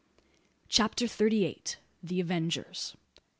CHAPTER 0.67 1.07
THIRTY 1.07 1.45
EIGHT. 1.45 1.77
THE 2.01 2.19
AVENGERS. 2.21 2.95